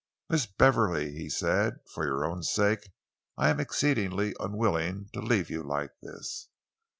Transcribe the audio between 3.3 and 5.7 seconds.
I am exceedingly unwilling to leave you